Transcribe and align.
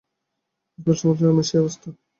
স্পষ্টই 0.73 1.07
বুঝলেম, 1.09 1.29
অমিয়ার 1.31 1.47
সেই 1.49 1.59
অবস্থা। 1.63 1.87